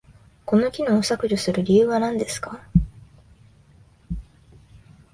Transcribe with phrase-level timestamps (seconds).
[0.47, 2.59] この機能を削除する理由は何ですか？